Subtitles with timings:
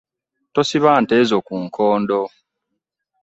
[0.53, 2.21] Tosiba nte zo ku nkondo.